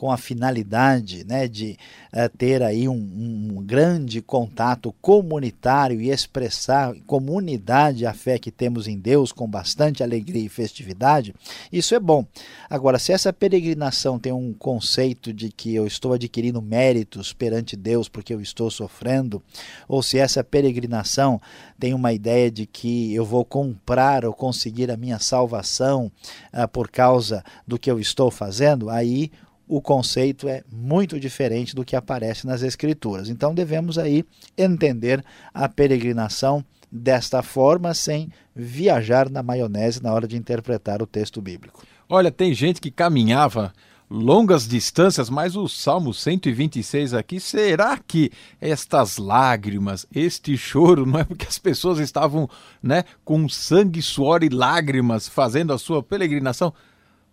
com 0.00 0.10
a 0.10 0.16
finalidade 0.16 1.26
né, 1.26 1.46
de 1.46 1.76
uh, 2.14 2.26
ter 2.38 2.62
aí 2.62 2.88
um, 2.88 2.94
um, 2.94 3.62
grande 3.62 4.22
contato 4.22 4.94
comunitário 5.02 6.00
e 6.00 6.08
expressar 6.08 6.94
comunidade 7.06 8.06
a 8.06 8.14
fé 8.14 8.38
que 8.38 8.50
temos 8.50 8.88
em 8.88 8.98
Deus 8.98 9.30
com 9.30 9.46
bastante 9.46 10.02
alegria 10.02 10.42
e 10.42 10.48
festividade, 10.48 11.34
isso 11.70 11.94
é 11.94 12.00
bom. 12.00 12.24
Agora, 12.70 12.98
se 12.98 13.12
essa 13.12 13.30
peregrinação 13.30 14.18
tem 14.18 14.32
um 14.32 14.54
conceito 14.54 15.34
de 15.34 15.52
que 15.52 15.74
eu 15.74 15.86
estou 15.86 16.14
adquirindo 16.14 16.62
méritos 16.62 17.34
perante 17.34 17.76
Deus 17.76 18.08
porque 18.08 18.32
eu 18.32 18.40
estou 18.40 18.70
sofrendo, 18.70 19.42
ou 19.86 20.02
se 20.02 20.16
essa 20.16 20.42
peregrinação 20.42 21.38
tem 21.78 21.92
uma 21.92 22.14
ideia 22.14 22.50
de 22.50 22.64
que 22.64 23.14
eu 23.14 23.26
vou 23.26 23.44
comprar 23.44 24.24
ou 24.24 24.32
conseguir 24.32 24.90
a 24.90 24.96
minha 24.96 25.18
salvação 25.18 26.10
uh, 26.54 26.66
por 26.68 26.88
causa 26.88 27.44
do 27.66 27.78
que 27.78 27.90
eu 27.90 28.00
estou 28.00 28.30
fazendo, 28.30 28.88
aí 28.88 29.30
o 29.70 29.80
conceito 29.80 30.48
é 30.48 30.64
muito 30.68 31.20
diferente 31.20 31.76
do 31.76 31.84
que 31.84 31.94
aparece 31.94 32.44
nas 32.44 32.60
escrituras. 32.60 33.28
Então 33.28 33.54
devemos 33.54 33.98
aí 33.98 34.24
entender 34.58 35.24
a 35.54 35.68
peregrinação 35.68 36.64
desta 36.90 37.40
forma 37.40 37.94
sem 37.94 38.32
viajar 38.54 39.30
na 39.30 39.44
maionese 39.44 40.02
na 40.02 40.12
hora 40.12 40.26
de 40.26 40.36
interpretar 40.36 41.00
o 41.00 41.06
texto 41.06 41.40
bíblico. 41.40 41.84
Olha, 42.08 42.32
tem 42.32 42.52
gente 42.52 42.80
que 42.80 42.90
caminhava 42.90 43.72
longas 44.10 44.66
distâncias, 44.66 45.30
mas 45.30 45.54
o 45.54 45.68
Salmo 45.68 46.12
126 46.12 47.14
aqui, 47.14 47.38
será 47.38 47.96
que 47.96 48.32
estas 48.60 49.18
lágrimas, 49.18 50.04
este 50.12 50.56
choro, 50.58 51.06
não 51.06 51.20
é 51.20 51.24
porque 51.24 51.46
as 51.46 51.60
pessoas 51.60 52.00
estavam, 52.00 52.50
né, 52.82 53.04
com 53.24 53.48
sangue, 53.48 54.02
suor 54.02 54.42
e 54.42 54.48
lágrimas 54.48 55.28
fazendo 55.28 55.72
a 55.72 55.78
sua 55.78 56.02
peregrinação? 56.02 56.74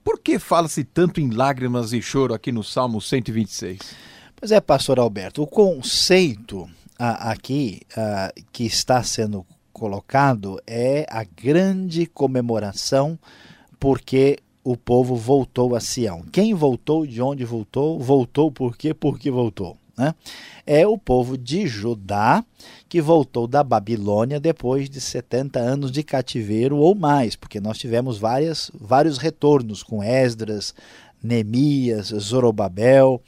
Por 0.08 0.22
que 0.22 0.40
fala-se 0.40 0.86
tanto 0.86 1.20
em 1.20 1.32
lágrimas 1.32 1.92
e 1.92 2.02
choro 2.02 2.34
aqui 2.34 2.50
no 2.50 2.64
Salmo 2.64 3.02
126? 3.02 3.78
Pois 4.38 4.54
é, 4.54 4.62
pastor 4.62 5.00
Alberto, 5.00 5.44
o 5.44 5.48
conceito 5.48 6.66
ah, 6.98 7.30
aqui 7.30 7.82
ah, 7.94 8.32
que 8.54 8.64
está 8.64 9.04
sendo 9.04 9.46
colocado 9.74 10.62
é 10.66 11.06
a 11.10 11.26
grande 11.26 12.06
comemoração 12.06 13.20
porque 13.78 14.40
o 14.64 14.78
povo 14.78 15.14
voltou 15.14 15.76
a 15.76 15.82
Sião. 15.82 16.22
Quem 16.32 16.54
voltou, 16.54 17.06
de 17.06 17.22
onde 17.22 17.44
voltou, 17.44 18.00
voltou 18.00 18.50
por 18.50 18.78
quê, 18.78 18.94
por 18.94 19.20
que 19.20 19.30
voltou 19.30 19.78
né? 19.98 20.14
é 20.66 20.86
o 20.86 20.98
povo 20.98 21.38
de 21.38 21.66
Judá 21.66 22.44
que 22.88 23.02
voltou 23.02 23.48
da 23.48 23.64
Babilônia 23.64 24.40
depois 24.40 24.90
de 24.90 25.02
70 25.02 25.60
anos 25.60 25.92
de 25.92 26.04
cativeiro 26.04 26.78
ou 26.78 26.94
mais, 26.94 27.36
porque 27.36 27.60
nós 27.60 27.78
tivemos 27.78 28.18
várias, 28.18 28.72
vários 28.74 29.18
retornos 29.18 29.82
com 29.82 30.04
Esdras, 30.04 30.74
Neemias, 31.22 32.08
Zorobabel. 32.08 33.22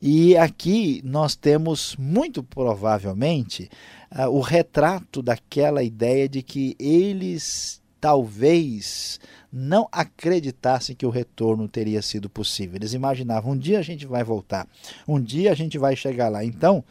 E 0.00 0.36
aqui 0.36 1.00
nós 1.04 1.34
temos 1.34 1.96
muito 1.98 2.42
provavelmente 2.42 3.68
uh, 4.12 4.28
o 4.28 4.40
retrato 4.40 5.22
daquela 5.22 5.82
ideia 5.82 6.28
de 6.28 6.42
que 6.42 6.76
eles 6.78 7.79
talvez 8.00 9.20
não 9.52 9.88
acreditassem 9.90 10.94
que 10.94 11.04
o 11.04 11.10
retorno 11.10 11.68
teria 11.68 12.00
sido 12.00 12.30
possível. 12.30 12.76
Eles 12.76 12.92
imaginavam, 12.92 13.52
um 13.52 13.58
dia 13.58 13.78
a 13.78 13.82
gente 13.82 14.06
vai 14.06 14.22
voltar, 14.22 14.66
um 15.06 15.20
dia 15.20 15.50
a 15.52 15.54
gente 15.54 15.76
vai 15.76 15.96
chegar 15.96 16.28
lá. 16.28 16.44
Então, 16.44 16.84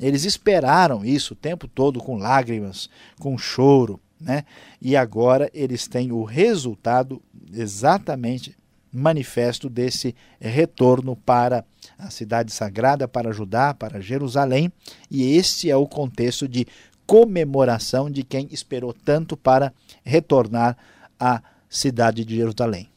eles 0.00 0.24
esperaram 0.24 1.04
isso 1.04 1.34
o 1.34 1.36
tempo 1.36 1.68
todo 1.68 2.00
com 2.00 2.16
lágrimas, 2.16 2.88
com 3.18 3.36
choro, 3.38 4.00
né? 4.20 4.44
E 4.80 4.96
agora 4.96 5.50
eles 5.52 5.86
têm 5.86 6.12
o 6.12 6.24
resultado 6.24 7.22
exatamente 7.52 8.56
manifesto 8.92 9.70
desse 9.70 10.14
retorno 10.38 11.16
para 11.16 11.64
a 11.98 12.10
cidade 12.10 12.52
sagrada, 12.52 13.08
para 13.08 13.32
Judá, 13.32 13.72
para 13.72 14.00
Jerusalém, 14.00 14.70
e 15.10 15.36
este 15.36 15.70
é 15.70 15.76
o 15.76 15.86
contexto 15.86 16.46
de 16.46 16.66
comemoração 17.06 18.10
de 18.10 18.22
quem 18.22 18.48
esperou 18.50 18.92
tanto 18.92 19.36
para 19.36 19.72
retornar 20.04 20.76
a 21.18 21.42
cidade 21.68 22.24
de 22.24 22.36
Jerusalém. 22.36 22.88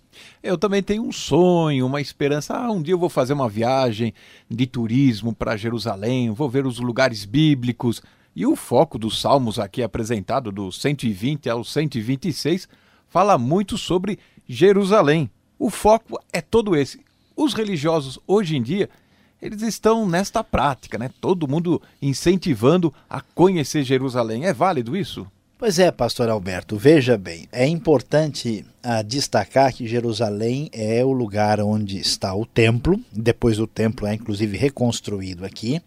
Eu 0.41 0.57
também 0.57 0.81
tenho 0.81 1.03
um 1.03 1.11
sonho, 1.11 1.85
uma 1.85 2.01
esperança. 2.01 2.55
Ah, 2.55 2.71
um 2.71 2.81
dia 2.81 2.93
eu 2.93 2.99
vou 2.99 3.09
fazer 3.09 3.33
uma 3.33 3.49
viagem 3.49 4.13
de 4.49 4.65
turismo 4.65 5.33
para 5.33 5.57
Jerusalém, 5.57 6.31
vou 6.31 6.49
ver 6.49 6.65
os 6.65 6.79
lugares 6.79 7.25
bíblicos. 7.25 8.01
E 8.35 8.45
o 8.45 8.55
foco 8.55 8.97
dos 8.97 9.21
salmos 9.21 9.57
aqui 9.59 9.81
apresentado, 9.81 10.51
do 10.51 10.71
120 10.71 11.49
ao 11.49 11.63
126, 11.63 12.67
fala 13.07 13.37
muito 13.37 13.77
sobre 13.77 14.19
Jerusalém. 14.47 15.29
O 15.57 15.69
foco 15.69 16.19
é 16.33 16.41
todo 16.41 16.75
esse. 16.75 16.99
Os 17.35 17.53
religiosos 17.53 18.19
hoje 18.27 18.57
em 18.57 18.61
dia, 18.61 18.89
eles 19.41 19.61
estão 19.61 20.07
nesta 20.07 20.43
prática, 20.43 20.97
né? 20.97 21.09
Todo 21.21 21.47
mundo 21.47 21.81
incentivando 22.01 22.93
a 23.09 23.21
conhecer 23.21 23.83
Jerusalém. 23.83 24.45
É 24.45 24.53
válido 24.53 24.95
isso? 24.95 25.27
Pois 25.57 25.79
é, 25.79 25.89
pastor 25.89 26.27
Alberto, 26.27 26.75
veja 26.75 27.17
bem, 27.17 27.47
é 27.49 27.65
importante 27.65 28.65
ah, 28.83 29.01
destacar 29.01 29.73
que 29.73 29.87
Jerusalém 29.87 30.69
é 30.73 31.01
o 31.05 31.13
lugar 31.13 31.61
onde 31.61 31.97
está 31.97 32.35
o 32.35 32.45
templo, 32.45 32.99
depois 33.09 33.57
o 33.57 33.65
templo 33.65 34.05
é 34.05 34.13
inclusive 34.13 34.57
reconstruído 34.57 35.45
aqui, 35.45 35.81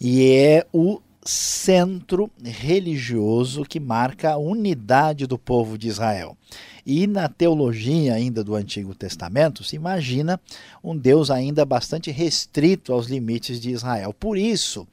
e 0.00 0.32
é 0.32 0.66
o 0.72 1.00
centro 1.24 2.28
religioso 2.42 3.62
que 3.62 3.78
marca 3.78 4.32
a 4.32 4.36
unidade 4.36 5.28
do 5.28 5.38
povo 5.38 5.78
de 5.78 5.86
Israel. 5.86 6.36
E 6.84 7.06
na 7.06 7.28
teologia 7.28 8.14
ainda 8.14 8.44
do 8.44 8.54
Antigo 8.54 8.94
Testamento 8.94 9.64
se 9.64 9.74
imagina 9.74 10.38
um 10.82 10.94
Deus 10.94 11.30
ainda 11.30 11.64
bastante 11.64 12.10
restrito 12.10 12.92
aos 12.92 13.06
limites 13.06 13.58
de 13.58 13.70
Israel. 13.70 14.12
Por 14.12 14.36
isso, 14.36 14.86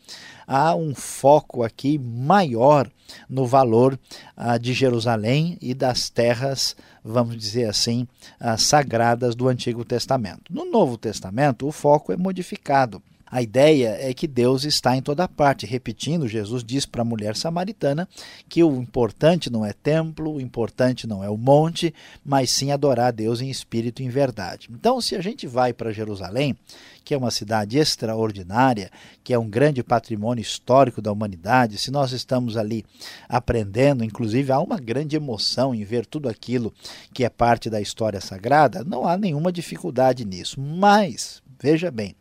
há 0.51 0.75
um 0.75 0.93
foco 0.93 1.63
aqui 1.63 1.97
maior 1.97 2.91
no 3.29 3.45
valor 3.45 3.97
ah, 4.35 4.57
de 4.57 4.73
Jerusalém 4.73 5.57
e 5.61 5.73
das 5.73 6.09
terras, 6.09 6.75
vamos 7.01 7.37
dizer 7.37 7.69
assim, 7.69 8.05
ah, 8.37 8.57
sagradas 8.57 9.33
do 9.33 9.47
Antigo 9.47 9.85
Testamento. 9.85 10.53
No 10.53 10.65
Novo 10.65 10.97
Testamento, 10.97 11.65
o 11.65 11.71
foco 11.71 12.11
é 12.11 12.17
modificado. 12.17 13.01
A 13.31 13.41
ideia 13.41 13.97
é 13.97 14.13
que 14.13 14.27
Deus 14.27 14.65
está 14.65 14.97
em 14.97 15.01
toda 15.01 15.25
parte. 15.25 15.65
Repetindo, 15.65 16.27
Jesus 16.27 16.65
diz 16.65 16.85
para 16.85 17.01
a 17.01 17.05
mulher 17.05 17.37
samaritana 17.37 18.07
que 18.49 18.61
o 18.61 18.75
importante 18.75 19.49
não 19.49 19.65
é 19.65 19.71
templo, 19.71 20.33
o 20.33 20.41
importante 20.41 21.07
não 21.07 21.23
é 21.23 21.29
o 21.29 21.37
monte, 21.37 21.93
mas 22.25 22.51
sim 22.51 22.71
adorar 22.71 23.07
a 23.07 23.11
Deus 23.11 23.39
em 23.39 23.49
espírito 23.49 24.01
e 24.01 24.05
em 24.05 24.09
verdade. 24.09 24.67
Então, 24.69 24.99
se 24.99 25.15
a 25.15 25.21
gente 25.21 25.47
vai 25.47 25.71
para 25.71 25.93
Jerusalém, 25.93 26.57
que 27.05 27.13
é 27.13 27.17
uma 27.17 27.31
cidade 27.31 27.77
extraordinária, 27.77 28.91
que 29.23 29.33
é 29.33 29.39
um 29.39 29.49
grande 29.49 29.81
patrimônio 29.81 30.41
histórico 30.41 31.01
da 31.01 31.11
humanidade, 31.11 31.77
se 31.77 31.89
nós 31.89 32.11
estamos 32.11 32.57
ali 32.57 32.85
aprendendo, 33.29 34.03
inclusive 34.03 34.51
há 34.51 34.59
uma 34.59 34.77
grande 34.77 35.15
emoção 35.15 35.73
em 35.73 35.85
ver 35.85 36.05
tudo 36.05 36.27
aquilo 36.27 36.73
que 37.13 37.23
é 37.23 37.29
parte 37.29 37.69
da 37.69 37.79
história 37.79 38.19
sagrada, 38.19 38.83
não 38.83 39.07
há 39.07 39.17
nenhuma 39.17 39.53
dificuldade 39.53 40.25
nisso. 40.25 40.59
Mas, 40.59 41.41
veja 41.59 41.89
bem, 41.89 42.13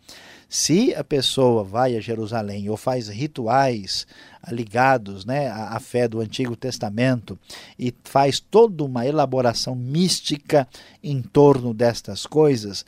se 0.50 0.92
a 0.96 1.04
pessoa 1.04 1.62
vai 1.62 1.96
a 1.96 2.00
Jerusalém 2.00 2.68
ou 2.68 2.76
faz 2.76 3.06
rituais 3.06 4.04
ligados 4.50 5.24
né, 5.24 5.46
à, 5.46 5.76
à 5.76 5.80
fé 5.80 6.08
do 6.08 6.20
Antigo 6.20 6.56
Testamento 6.56 7.38
e 7.78 7.94
faz 8.02 8.40
toda 8.40 8.82
uma 8.82 9.06
elaboração 9.06 9.76
mística 9.76 10.66
em 11.04 11.22
torno 11.22 11.72
destas 11.72 12.26
coisas, 12.26 12.84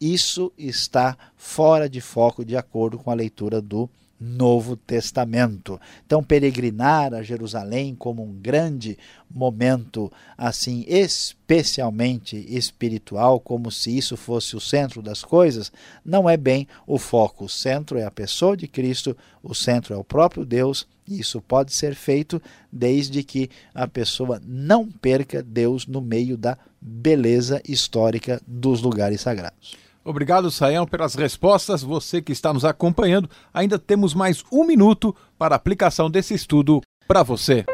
isso 0.00 0.52
está 0.58 1.16
fora 1.36 1.88
de 1.88 2.00
foco 2.00 2.44
de 2.44 2.56
acordo 2.56 2.98
com 2.98 3.12
a 3.12 3.14
leitura 3.14 3.62
do 3.62 3.88
Novo 4.24 4.74
Testamento. 4.74 5.78
Então, 6.06 6.24
peregrinar 6.24 7.12
a 7.12 7.22
Jerusalém 7.22 7.94
como 7.94 8.24
um 8.24 8.32
grande 8.32 8.96
momento, 9.30 10.10
assim, 10.36 10.84
especialmente 10.88 12.36
espiritual, 12.48 13.38
como 13.38 13.70
se 13.70 13.96
isso 13.96 14.16
fosse 14.16 14.56
o 14.56 14.60
centro 14.60 15.02
das 15.02 15.22
coisas, 15.22 15.70
não 16.04 16.28
é 16.28 16.36
bem 16.36 16.66
o 16.86 16.98
foco. 16.98 17.44
O 17.44 17.48
centro 17.48 17.98
é 17.98 18.04
a 18.04 18.10
pessoa 18.10 18.56
de 18.56 18.66
Cristo, 18.66 19.14
o 19.42 19.54
centro 19.54 19.92
é 19.92 19.96
o 19.96 20.04
próprio 20.04 20.46
Deus, 20.46 20.86
e 21.06 21.20
isso 21.20 21.40
pode 21.42 21.74
ser 21.74 21.94
feito 21.94 22.40
desde 22.72 23.22
que 23.22 23.50
a 23.74 23.86
pessoa 23.86 24.40
não 24.46 24.90
perca 24.90 25.42
Deus 25.42 25.86
no 25.86 26.00
meio 26.00 26.38
da 26.38 26.56
beleza 26.80 27.60
histórica 27.66 28.40
dos 28.46 28.80
lugares 28.80 29.20
sagrados. 29.20 29.83
Obrigado, 30.04 30.50
Saião, 30.50 30.86
pelas 30.86 31.14
respostas. 31.14 31.82
Você 31.82 32.20
que 32.20 32.32
está 32.32 32.52
nos 32.52 32.64
acompanhando, 32.64 33.28
ainda 33.52 33.78
temos 33.78 34.12
mais 34.12 34.44
um 34.52 34.64
minuto 34.64 35.16
para 35.38 35.54
a 35.54 35.56
aplicação 35.56 36.10
desse 36.10 36.34
estudo 36.34 36.82
para 37.08 37.22
você. 37.22 37.64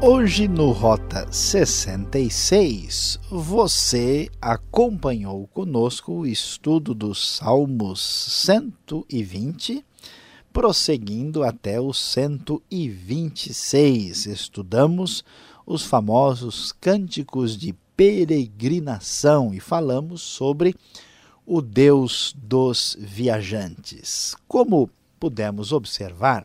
Hoje 0.00 0.46
no 0.46 0.70
Rota 0.70 1.26
66, 1.32 3.18
você 3.28 4.30
acompanhou 4.40 5.48
conosco 5.48 6.12
o 6.12 6.26
estudo 6.26 6.94
dos 6.94 7.36
Salmos 7.38 8.00
120 8.00 9.84
prosseguindo 10.58 11.44
até 11.44 11.80
o 11.80 11.94
126. 11.94 14.26
Estudamos 14.26 15.24
os 15.64 15.84
famosos 15.84 16.72
cânticos 16.72 17.56
de 17.56 17.72
peregrinação 17.96 19.54
e 19.54 19.60
falamos 19.60 20.20
sobre 20.20 20.74
o 21.46 21.62
Deus 21.62 22.34
dos 22.36 22.96
viajantes. 22.98 24.34
Como 24.48 24.90
pudemos 25.20 25.70
observar, 25.70 26.44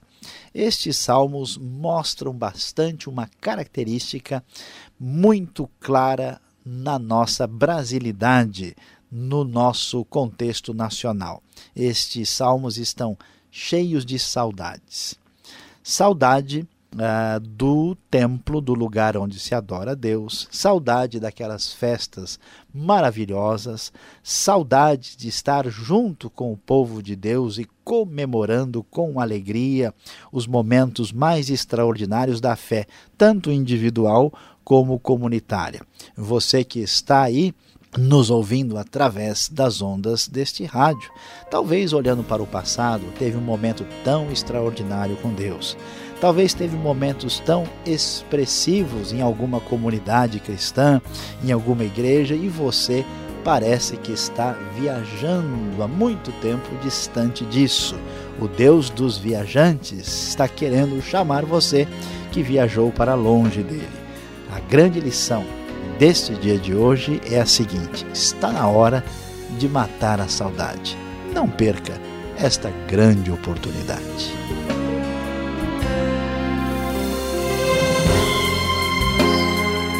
estes 0.54 0.96
salmos 0.96 1.58
mostram 1.58 2.34
bastante 2.34 3.10
uma 3.10 3.28
característica 3.42 4.44
muito 5.00 5.68
clara 5.80 6.40
na 6.64 7.00
nossa 7.00 7.48
brasilidade, 7.48 8.76
no 9.12 9.44
nosso 9.44 10.06
contexto 10.06 10.72
nacional. 10.72 11.42
Estes 11.76 12.30
salmos 12.30 12.78
estão 12.78 13.18
cheios 13.56 14.04
de 14.04 14.18
saudades. 14.18 15.14
Saudade 15.84 16.68
uh, 16.96 17.40
do 17.40 17.96
templo, 18.10 18.60
do 18.60 18.74
lugar 18.74 19.16
onde 19.16 19.40
se 19.40 19.54
adora 19.54 19.92
a 19.92 19.96
Deus, 19.96 20.48
saudade 20.50 21.20
daquelas 21.20 21.72
festas 21.72 22.40
maravilhosas, 22.74 23.94
saudade 24.24 25.16
de 25.16 25.28
estar 25.28 25.70
junto 25.70 26.32
com 26.32 26.52
o 26.52 26.58
povo 26.58 27.04
de 27.04 27.16
Deus 27.16 27.60
e 27.60 27.70
comemorando 27.84 28.82
com 28.82 29.20
alegria 29.20 29.94
os 30.32 30.48
momentos 30.48 31.12
mais 31.12 31.52
extraordinários 31.52 32.42
da 32.42 32.56
fé, 32.56 32.88
tanto 33.16 33.52
individual 33.52 34.34
como 34.64 34.98
comunitária. 34.98 35.82
Você 36.18 36.64
que 36.64 36.80
está 36.80 37.22
aí 37.22 37.54
nos 37.98 38.30
ouvindo 38.30 38.78
através 38.78 39.50
das 39.50 39.82
ondas 39.82 40.28
deste 40.28 40.66
rádio. 40.66 41.12
Talvez 41.50 41.94
olhando 41.94 42.24
para 42.24 42.42
o 42.42 42.48
passado, 42.48 43.04
teve 43.18 43.38
um 43.38 43.42
momento 43.42 43.86
tão 44.04 44.32
extraordinário 44.32 45.16
com 45.18 45.34
Deus. 45.34 45.78
Talvez 46.20 46.54
teve 46.54 46.78
momentos 46.78 47.40
tão 47.40 47.66
expressivos 47.86 49.12
em 49.12 49.22
alguma 49.22 49.60
comunidade 49.60 50.40
cristã, 50.40 51.02
em 51.44 51.52
alguma 51.52 51.84
igreja, 51.84 52.34
e 52.34 52.48
você 52.48 53.06
parece 53.44 53.98
que 53.98 54.14
está 54.14 54.54
viajando 54.80 55.84
há 55.84 55.88
muito 55.88 56.32
tempo 56.42 56.70
distante 56.82 57.46
disso. 57.46 58.00
O 58.40 58.48
Deus 58.48 58.90
dos 58.90 59.18
viajantes 59.18 60.30
está 60.30 60.48
querendo 60.48 61.02
chamar 61.02 61.46
você 61.46 61.88
que 62.32 62.42
viajou 62.42 62.92
para 62.92 63.16
longe 63.16 63.62
dele. 63.62 63.90
A 64.50 64.60
grande 64.62 65.00
lição 65.00 65.44
deste 65.98 66.34
dia 66.34 66.58
de 66.58 66.74
hoje 66.74 67.22
é 67.30 67.40
a 67.40 67.46
seguinte: 67.46 68.06
está 68.14 68.52
na 68.52 68.68
hora 68.68 69.04
de 69.58 69.68
matar 69.68 70.20
a 70.20 70.28
saudade. 70.28 70.98
Não 71.34 71.50
perca 71.50 72.00
esta 72.38 72.72
grande 72.88 73.32
oportunidade. 73.32 74.34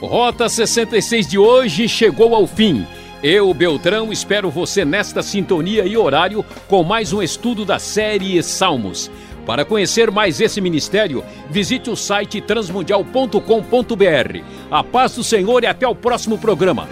Rota 0.02 0.48
66 0.48 1.28
de 1.28 1.38
hoje 1.38 1.88
chegou 1.88 2.36
ao 2.36 2.46
fim. 2.46 2.86
Eu, 3.24 3.54
Beltrão, 3.54 4.12
espero 4.12 4.52
você 4.52 4.84
nesta 4.84 5.24
sintonia 5.24 5.86
e 5.86 5.96
horário 5.96 6.46
com 6.68 6.84
mais 6.84 7.14
um 7.14 7.22
estudo 7.24 7.64
da 7.64 7.80
série 7.80 8.44
Salmos. 8.44 9.10
Para 9.46 9.66
conhecer 9.66 10.10
mais 10.10 10.40
esse 10.40 10.62
ministério, 10.62 11.24
visite 11.50 11.90
o 11.90 11.96
site 11.96 12.40
transmundial.com.br. 12.42 14.40
A 14.72 14.84
paz 14.84 15.16
do 15.16 15.24
Senhor 15.24 15.64
e 15.64 15.68
até 15.68 15.88
o 15.88 15.96
próximo 15.96 16.38
programa. 16.38 16.88